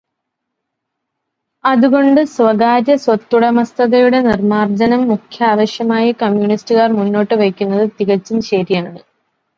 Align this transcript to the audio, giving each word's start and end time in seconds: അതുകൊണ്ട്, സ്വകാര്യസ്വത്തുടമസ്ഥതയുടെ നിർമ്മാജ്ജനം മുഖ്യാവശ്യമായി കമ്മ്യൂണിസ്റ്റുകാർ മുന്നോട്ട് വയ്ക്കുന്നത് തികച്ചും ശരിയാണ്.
അതുകൊണ്ട്, 1.63 2.21
സ്വകാര്യസ്വത്തുടമസ്ഥതയുടെ 2.31 4.21
നിർമ്മാജ്ജനം 4.21 5.07
മുഖ്യാവശ്യമായി 5.07 6.11
കമ്മ്യൂണിസ്റ്റുകാർ 6.23 6.91
മുന്നോട്ട് 6.99 7.37
വയ്ക്കുന്നത് 7.43 7.87
തികച്ചും 7.99 8.41
ശരിയാണ്. 8.51 8.93